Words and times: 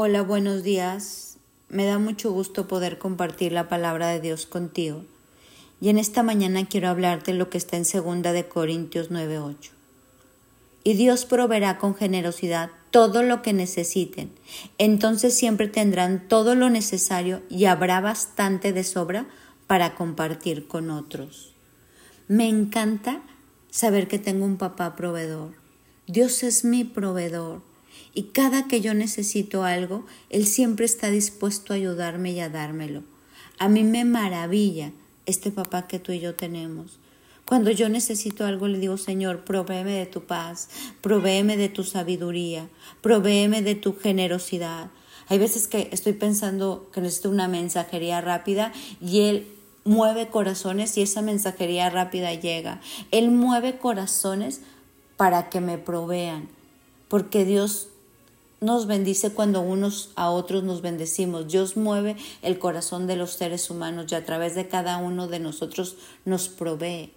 Hola, 0.00 0.22
buenos 0.22 0.62
días. 0.62 1.38
Me 1.68 1.84
da 1.84 1.98
mucho 1.98 2.30
gusto 2.30 2.68
poder 2.68 2.98
compartir 2.98 3.50
la 3.50 3.68
palabra 3.68 4.06
de 4.06 4.20
Dios 4.20 4.46
contigo. 4.46 5.02
Y 5.80 5.88
en 5.88 5.98
esta 5.98 6.22
mañana 6.22 6.68
quiero 6.68 6.88
hablarte 6.88 7.34
lo 7.34 7.50
que 7.50 7.58
está 7.58 7.76
en 7.76 7.84
segunda 7.84 8.32
de 8.32 8.46
Corintios 8.46 9.10
9:8. 9.10 9.72
Y 10.84 10.94
Dios 10.94 11.24
proveerá 11.24 11.78
con 11.78 11.96
generosidad 11.96 12.70
todo 12.92 13.24
lo 13.24 13.42
que 13.42 13.52
necesiten. 13.52 14.30
Entonces 14.78 15.34
siempre 15.34 15.66
tendrán 15.66 16.28
todo 16.28 16.54
lo 16.54 16.70
necesario 16.70 17.42
y 17.50 17.64
habrá 17.64 18.00
bastante 18.00 18.72
de 18.72 18.84
sobra 18.84 19.26
para 19.66 19.96
compartir 19.96 20.68
con 20.68 20.92
otros. 20.92 21.54
Me 22.28 22.48
encanta 22.48 23.22
saber 23.68 24.06
que 24.06 24.20
tengo 24.20 24.44
un 24.44 24.58
papá 24.58 24.94
proveedor. 24.94 25.54
Dios 26.06 26.44
es 26.44 26.64
mi 26.64 26.84
proveedor. 26.84 27.67
Y 28.14 28.24
cada 28.24 28.68
que 28.68 28.80
yo 28.80 28.94
necesito 28.94 29.64
algo, 29.64 30.06
Él 30.30 30.46
siempre 30.46 30.86
está 30.86 31.10
dispuesto 31.10 31.72
a 31.72 31.76
ayudarme 31.76 32.32
y 32.32 32.40
a 32.40 32.48
dármelo. 32.48 33.02
A 33.58 33.68
mí 33.68 33.84
me 33.84 34.04
maravilla 34.04 34.92
este 35.26 35.50
papá 35.50 35.86
que 35.86 35.98
tú 35.98 36.12
y 36.12 36.20
yo 36.20 36.34
tenemos. 36.34 36.98
Cuando 37.44 37.70
yo 37.70 37.88
necesito 37.88 38.44
algo, 38.44 38.68
le 38.68 38.78
digo, 38.78 38.98
Señor, 38.98 39.44
provéeme 39.44 39.92
de 39.92 40.06
tu 40.06 40.24
paz, 40.24 40.68
provéeme 41.00 41.56
de 41.56 41.68
tu 41.68 41.82
sabiduría, 41.82 42.68
provéeme 43.00 43.62
de 43.62 43.74
tu 43.74 43.96
generosidad. 43.96 44.90
Hay 45.28 45.38
veces 45.38 45.66
que 45.66 45.88
estoy 45.92 46.12
pensando 46.12 46.90
que 46.92 47.00
necesito 47.00 47.30
una 47.30 47.48
mensajería 47.48 48.20
rápida 48.20 48.72
y 49.00 49.20
Él 49.20 49.46
mueve 49.84 50.28
corazones 50.28 50.96
y 50.98 51.02
esa 51.02 51.22
mensajería 51.22 51.88
rápida 51.90 52.34
llega. 52.34 52.80
Él 53.10 53.30
mueve 53.30 53.78
corazones 53.78 54.60
para 55.16 55.48
que 55.48 55.60
me 55.60 55.78
provean, 55.78 56.48
porque 57.08 57.44
Dios 57.44 57.88
nos 58.60 58.86
bendice 58.86 59.30
cuando 59.30 59.60
unos 59.60 60.10
a 60.16 60.30
otros 60.30 60.64
nos 60.64 60.82
bendecimos. 60.82 61.48
Dios 61.48 61.76
mueve 61.76 62.16
el 62.42 62.58
corazón 62.58 63.06
de 63.06 63.16
los 63.16 63.32
seres 63.32 63.70
humanos 63.70 64.06
y 64.10 64.14
a 64.14 64.24
través 64.24 64.54
de 64.54 64.68
cada 64.68 64.96
uno 64.98 65.28
de 65.28 65.38
nosotros 65.38 65.96
nos 66.24 66.48
provee. 66.48 67.12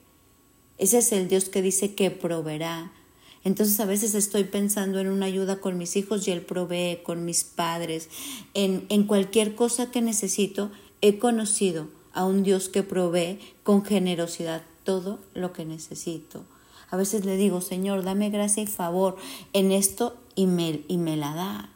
Ese 0.77 0.99
es 0.99 1.11
el 1.11 1.27
Dios 1.27 1.45
que 1.45 1.61
dice 1.61 1.95
que 1.95 2.11
proveerá. 2.11 2.91
Entonces 3.43 3.79
a 3.79 3.85
veces 3.85 4.13
estoy 4.13 4.43
pensando 4.43 4.99
en 4.99 5.07
una 5.07 5.25
ayuda 5.25 5.59
con 5.59 5.77
mis 5.77 5.95
hijos 5.95 6.27
y 6.27 6.31
Él 6.31 6.41
provee, 6.41 6.99
con 7.03 7.25
mis 7.25 7.43
padres, 7.43 8.09
en, 8.53 8.85
en 8.89 9.05
cualquier 9.05 9.55
cosa 9.55 9.89
que 9.89 10.01
necesito. 10.01 10.71
He 11.01 11.17
conocido 11.17 11.87
a 12.13 12.25
un 12.25 12.43
Dios 12.43 12.69
que 12.69 12.83
provee 12.83 13.39
con 13.63 13.83
generosidad 13.83 14.61
todo 14.83 15.19
lo 15.33 15.53
que 15.53 15.65
necesito. 15.65 16.43
A 16.91 16.97
veces 16.97 17.25
le 17.25 17.37
digo, 17.37 17.61
Señor, 17.61 18.03
dame 18.03 18.29
gracia 18.29 18.61
y 18.61 18.67
favor 18.67 19.15
en 19.53 19.71
esto 19.71 20.17
y 20.35 20.47
me, 20.47 20.81
y 20.87 20.97
me 20.97 21.17
la 21.17 21.33
da. 21.33 21.69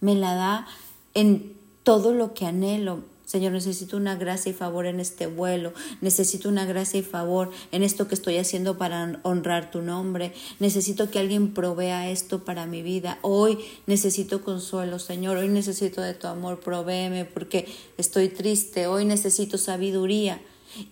Me 0.00 0.14
la 0.14 0.34
da 0.34 0.66
en 1.14 1.54
todo 1.82 2.12
lo 2.12 2.34
que 2.34 2.46
anhelo. 2.46 3.00
Señor, 3.24 3.52
necesito 3.52 3.96
una 3.96 4.14
gracia 4.16 4.50
y 4.50 4.52
favor 4.52 4.84
en 4.84 5.00
este 5.00 5.26
vuelo, 5.26 5.72
necesito 6.02 6.50
una 6.50 6.66
gracia 6.66 7.00
y 7.00 7.02
favor 7.02 7.50
en 7.70 7.82
esto 7.82 8.06
que 8.06 8.14
estoy 8.14 8.36
haciendo 8.36 8.76
para 8.76 9.20
honrar 9.22 9.70
tu 9.70 9.80
nombre, 9.80 10.34
necesito 10.60 11.10
que 11.10 11.18
alguien 11.18 11.54
provea 11.54 12.10
esto 12.10 12.44
para 12.44 12.66
mi 12.66 12.82
vida. 12.82 13.18
Hoy 13.22 13.58
necesito 13.86 14.44
consuelo, 14.44 14.98
Señor, 14.98 15.38
hoy 15.38 15.48
necesito 15.48 16.02
de 16.02 16.12
tu 16.12 16.26
amor, 16.26 16.60
provéeme 16.60 17.24
porque 17.24 17.66
estoy 17.96 18.28
triste, 18.28 18.86
hoy 18.86 19.06
necesito 19.06 19.56
sabiduría. 19.56 20.38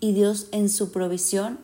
Y 0.01 0.13
Dios 0.13 0.47
en 0.53 0.71
su 0.71 0.93
provisión 0.93 1.59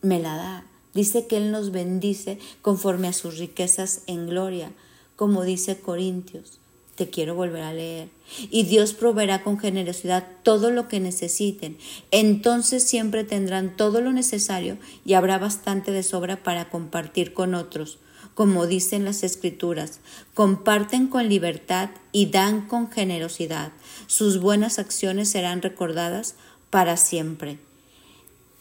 me 0.00 0.20
la 0.20 0.36
da. 0.36 0.64
Dice 0.94 1.26
que 1.26 1.36
Él 1.36 1.50
nos 1.52 1.70
bendice 1.70 2.38
conforme 2.62 3.08
a 3.08 3.12
sus 3.12 3.38
riquezas 3.38 4.02
en 4.06 4.26
gloria, 4.26 4.72
como 5.16 5.44
dice 5.44 5.78
Corintios. 5.80 6.58
Te 6.94 7.10
quiero 7.10 7.36
volver 7.36 7.62
a 7.62 7.72
leer. 7.72 8.08
Y 8.50 8.64
Dios 8.64 8.92
proveerá 8.92 9.44
con 9.44 9.58
generosidad 9.58 10.26
todo 10.42 10.72
lo 10.72 10.88
que 10.88 10.98
necesiten. 10.98 11.78
Entonces 12.10 12.82
siempre 12.82 13.22
tendrán 13.22 13.76
todo 13.76 14.00
lo 14.00 14.12
necesario 14.12 14.78
y 15.04 15.14
habrá 15.14 15.38
bastante 15.38 15.92
de 15.92 16.02
sobra 16.02 16.42
para 16.42 16.70
compartir 16.70 17.34
con 17.34 17.54
otros. 17.54 17.98
Como 18.34 18.66
dicen 18.66 19.04
las 19.04 19.22
escrituras, 19.22 20.00
comparten 20.34 21.06
con 21.06 21.28
libertad 21.28 21.90
y 22.10 22.26
dan 22.26 22.66
con 22.66 22.90
generosidad. 22.90 23.72
Sus 24.08 24.40
buenas 24.40 24.80
acciones 24.80 25.28
serán 25.28 25.62
recordadas 25.62 26.34
para 26.70 26.96
siempre. 26.96 27.58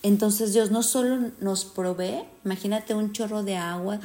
Entonces 0.08 0.54
Dios 0.54 0.72
no 0.72 0.84
solo 0.84 1.32
nos 1.42 1.66
provee, 1.66 2.24
imagínate 2.46 2.94
un 2.94 3.12
chorro 3.12 3.44
de 3.44 3.58
agua, 3.58 4.00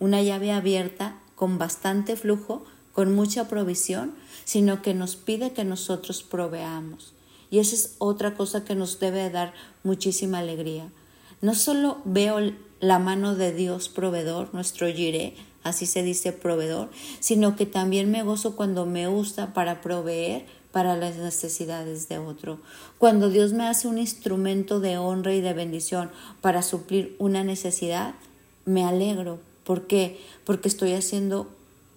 una 0.00 0.22
llave 0.22 0.50
abierta 0.50 1.20
con 1.34 1.58
bastante 1.58 2.16
flujo, 2.16 2.64
con 2.94 3.14
mucha 3.14 3.48
provisión, 3.48 4.14
sino 4.44 4.80
que 4.80 4.94
nos 4.94 5.16
pide 5.16 5.52
que 5.52 5.64
nosotros 5.64 6.22
proveamos. 6.22 7.12
Y 7.50 7.58
esa 7.58 7.74
es 7.74 7.96
otra 7.98 8.34
cosa 8.34 8.64
que 8.64 8.74
nos 8.74 8.98
debe 8.98 9.28
dar 9.28 9.52
muchísima 9.84 10.38
alegría. 10.38 10.90
No 11.42 11.54
solo 11.54 11.98
veo 12.06 12.38
la 12.80 12.98
mano 12.98 13.34
de 13.34 13.52
Dios 13.52 13.90
proveedor, 13.90 14.54
nuestro 14.54 14.86
Jiré, 14.90 15.36
así 15.64 15.84
se 15.84 16.02
dice 16.02 16.32
proveedor, 16.32 16.88
sino 17.20 17.56
que 17.56 17.66
también 17.66 18.10
me 18.10 18.22
gozo 18.22 18.56
cuando 18.56 18.86
me 18.86 19.06
usa 19.06 19.52
para 19.52 19.82
proveer 19.82 20.46
para 20.72 20.96
las 20.96 21.16
necesidades 21.16 22.08
de 22.08 22.18
otro. 22.18 22.58
Cuando 22.98 23.28
Dios 23.28 23.52
me 23.52 23.68
hace 23.68 23.86
un 23.86 23.98
instrumento 23.98 24.80
de 24.80 24.98
honra 24.98 25.34
y 25.34 25.40
de 25.40 25.52
bendición 25.52 26.10
para 26.40 26.62
suplir 26.62 27.14
una 27.18 27.44
necesidad, 27.44 28.14
me 28.64 28.84
alegro. 28.84 29.38
¿Por 29.64 29.86
qué? 29.86 30.18
Porque 30.44 30.68
estoy 30.68 30.94
haciendo 30.94 31.48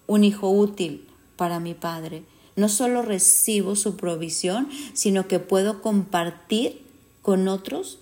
un 0.07 0.23
hijo 0.23 0.49
útil 0.49 1.07
para 1.37 1.59
mi 1.59 1.73
Padre. 1.73 2.23
No 2.55 2.69
solo 2.69 3.01
recibo 3.01 3.75
su 3.75 3.97
provisión, 3.97 4.69
sino 4.93 5.27
que 5.27 5.39
puedo 5.39 5.81
compartir 5.81 6.85
con 7.21 7.47
otros 7.47 7.99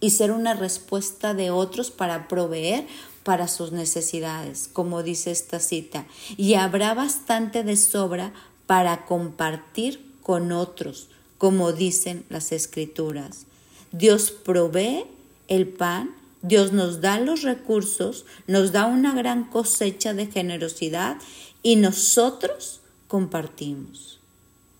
y 0.00 0.10
ser 0.10 0.30
una 0.30 0.54
respuesta 0.54 1.32
de 1.32 1.50
otros 1.50 1.90
para 1.90 2.28
proveer 2.28 2.86
para 3.22 3.48
sus 3.48 3.72
necesidades, 3.72 4.68
como 4.72 5.02
dice 5.02 5.30
esta 5.30 5.58
cita. 5.58 6.06
Y 6.36 6.54
habrá 6.54 6.94
bastante 6.94 7.64
de 7.64 7.76
sobra 7.76 8.32
para 8.66 9.04
compartir 9.04 10.04
con 10.22 10.52
otros, 10.52 11.08
como 11.38 11.72
dicen 11.72 12.24
las 12.28 12.52
escrituras. 12.52 13.46
Dios 13.92 14.30
provee 14.30 15.04
el 15.48 15.68
pan, 15.68 16.14
Dios 16.42 16.72
nos 16.72 17.00
da 17.00 17.18
los 17.20 17.42
recursos, 17.42 18.24
nos 18.46 18.72
da 18.72 18.86
una 18.86 19.14
gran 19.14 19.44
cosecha 19.44 20.14
de 20.14 20.26
generosidad 20.26 21.18
y 21.62 21.76
nosotros 21.76 22.80
compartimos. 23.08 24.20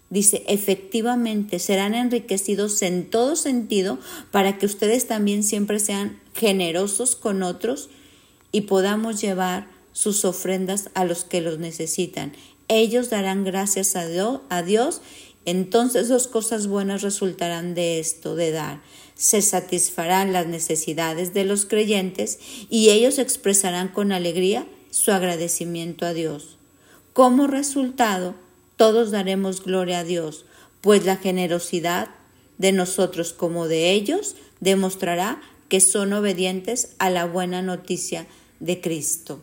Dice, 0.09 0.45
efectivamente 0.47 1.59
serán 1.59 1.95
enriquecidos 1.95 2.81
en 2.83 3.11
todo 3.11 3.35
sentido 3.35 3.99
para 4.31 4.57
que 4.57 4.67
ustedes 4.67 5.09
también 5.09 5.43
siempre 5.43 5.81
sean 5.81 6.21
generosos 6.35 7.17
con 7.17 7.43
otros 7.43 7.89
y 8.53 8.63
podamos 8.63 9.21
llevar 9.21 9.67
sus 9.93 10.25
ofrendas 10.25 10.91
a 10.95 11.05
los 11.05 11.25
que 11.25 11.41
los 11.41 11.59
necesitan 11.59 12.33
ellos 12.69 13.11
darán 13.11 13.45
gracias 13.45 13.97
a 13.97 14.63
Dios, 14.63 15.01
entonces 15.45 16.09
dos 16.09 16.27
cosas 16.27 16.67
buenas 16.67 17.03
resultarán 17.03 17.75
de 17.75 18.01
esto, 18.01 18.35
de 18.35 18.51
dar. 18.51 18.83
Se 19.15 19.41
satisfarán 19.43 20.33
las 20.33 20.47
necesidades 20.47 21.33
de 21.33 21.45
los 21.45 21.65
creyentes 21.65 22.39
y 22.69 22.91
ellos 22.91 23.19
expresarán 23.19 23.89
con 23.89 24.13
alegría 24.13 24.67
su 24.91 25.13
agradecimiento 25.13 26.05
a 26.05 26.13
Dios. 26.13 26.57
Como 27.13 27.47
resultado, 27.47 28.35
todos 28.77 29.11
daremos 29.11 29.63
gloria 29.63 30.01
a 30.01 30.05
Dios, 30.05 30.45
pues 30.81 31.05
la 31.05 31.17
generosidad 31.17 32.09
de 32.59 32.73
nosotros 32.73 33.33
como 33.33 33.69
de 33.69 33.93
ellos 33.93 34.37
demostrará 34.61 35.41
que 35.69 35.81
son 35.81 36.13
obedientes 36.13 36.95
a 36.99 37.11
la 37.11 37.25
buena 37.25 37.63
noticia 37.63 38.27
de 38.61 38.81
Cristo. 38.81 39.41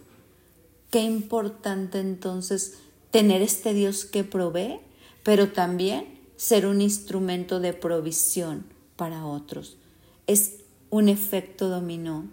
Qué 0.90 1.02
importante 1.02 2.00
entonces 2.00 2.76
tener 3.14 3.44
este 3.44 3.76
Dios 3.76 4.06
que 4.06 4.24
provee, 4.24 4.80
pero 5.22 5.50
también 5.50 6.20
ser 6.36 6.66
un 6.66 6.82
instrumento 6.82 7.60
de 7.60 7.72
provisión 7.72 8.66
para 8.96 9.28
otros. 9.28 9.78
Es 10.26 10.62
un 10.90 11.10
efecto 11.10 11.70
dominó. 11.70 12.26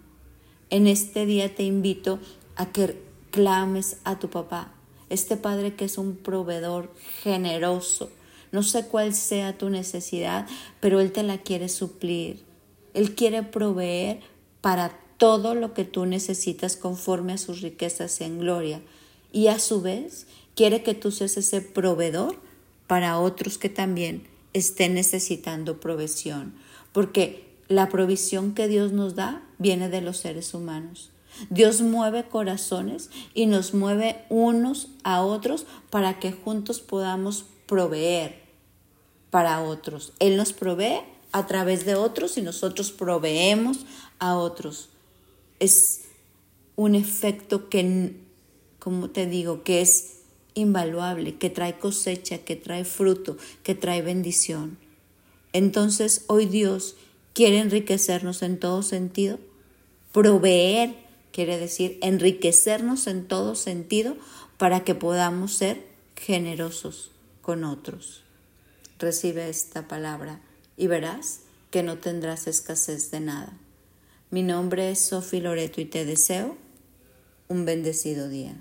En 0.71 0.87
este 0.87 1.27
día 1.27 1.53
te 1.53 1.61
invito 1.61 2.17
a 2.55 2.71
que 2.71 2.99
clames 3.29 3.97
a 4.05 4.17
tu 4.17 4.31
papá, 4.31 4.73
este 5.09 5.37
Padre 5.37 5.75
que 5.75 5.85
es 5.85 5.99
un 5.99 6.15
proveedor 6.15 6.91
generoso. 7.21 8.09
No 8.51 8.63
sé 8.63 8.87
cuál 8.87 9.13
sea 9.13 9.59
tu 9.59 9.69
necesidad, 9.69 10.47
pero 10.79 10.99
Él 10.99 11.11
te 11.11 11.21
la 11.21 11.37
quiere 11.37 11.69
suplir. 11.69 12.43
Él 12.95 13.13
quiere 13.13 13.43
proveer 13.43 14.21
para 14.61 14.99
todo 15.17 15.53
lo 15.53 15.75
que 15.75 15.85
tú 15.85 16.07
necesitas 16.07 16.75
conforme 16.75 17.33
a 17.33 17.37
sus 17.37 17.61
riquezas 17.61 18.19
en 18.21 18.39
gloria. 18.39 18.81
Y 19.31 19.47
a 19.47 19.59
su 19.59 19.81
vez, 19.81 20.27
quiere 20.55 20.83
que 20.83 20.93
tú 20.93 21.11
seas 21.11 21.37
ese 21.37 21.61
proveedor 21.61 22.35
para 22.87 23.19
otros 23.19 23.57
que 23.57 23.69
también 23.69 24.27
estén 24.53 24.95
necesitando 24.95 25.79
provisión, 25.79 26.53
porque 26.91 27.51
la 27.67 27.89
provisión 27.89 28.53
que 28.53 28.67
Dios 28.67 28.91
nos 28.91 29.15
da 29.15 29.43
viene 29.57 29.89
de 29.89 30.01
los 30.01 30.17
seres 30.17 30.53
humanos. 30.53 31.11
Dios 31.49 31.81
mueve 31.81 32.25
corazones 32.27 33.09
y 33.33 33.45
nos 33.45 33.73
mueve 33.73 34.25
unos 34.29 34.89
a 35.03 35.23
otros 35.23 35.65
para 35.89 36.19
que 36.19 36.33
juntos 36.33 36.81
podamos 36.81 37.45
proveer 37.65 38.41
para 39.29 39.61
otros. 39.61 40.11
Él 40.19 40.35
nos 40.35 40.51
provee 40.51 40.99
a 41.31 41.47
través 41.47 41.85
de 41.85 41.95
otros 41.95 42.37
y 42.37 42.41
nosotros 42.41 42.91
proveemos 42.91 43.85
a 44.19 44.35
otros. 44.35 44.89
Es 45.59 46.01
un 46.75 46.95
efecto 46.95 47.69
que, 47.69 48.17
como 48.79 49.09
te 49.09 49.25
digo, 49.25 49.63
que 49.63 49.81
es 49.81 50.20
invaluable, 50.53 51.35
que 51.37 51.49
trae 51.49 51.77
cosecha, 51.77 52.39
que 52.39 52.55
trae 52.55 52.85
fruto, 52.85 53.37
que 53.63 53.75
trae 53.75 54.01
bendición. 54.01 54.77
Entonces 55.53 56.25
hoy 56.27 56.45
Dios 56.45 56.95
quiere 57.33 57.59
enriquecernos 57.59 58.41
en 58.41 58.59
todo 58.59 58.83
sentido, 58.83 59.39
proveer, 60.11 60.95
quiere 61.31 61.57
decir 61.57 61.97
enriquecernos 62.01 63.07
en 63.07 63.27
todo 63.27 63.55
sentido 63.55 64.15
para 64.57 64.83
que 64.83 64.95
podamos 64.95 65.53
ser 65.53 65.85
generosos 66.15 67.11
con 67.41 67.63
otros. 67.63 68.21
Recibe 68.99 69.49
esta 69.49 69.87
palabra 69.87 70.41
y 70.77 70.87
verás 70.87 71.41
que 71.71 71.83
no 71.83 71.97
tendrás 71.97 72.47
escasez 72.47 73.11
de 73.11 73.21
nada. 73.21 73.57
Mi 74.29 74.43
nombre 74.43 74.91
es 74.91 74.99
Sofi 74.99 75.41
Loreto 75.41 75.81
y 75.81 75.85
te 75.85 76.05
deseo 76.05 76.57
un 77.47 77.65
bendecido 77.65 78.29
día. 78.29 78.55